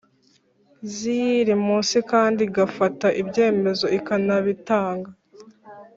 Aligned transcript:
ziyiri 0.93 1.53
munsi 1.65 1.97
kandi 2.11 2.39
igafata 2.47 3.07
ibyemezo 3.21 3.85
ikanabitanga 3.97 5.09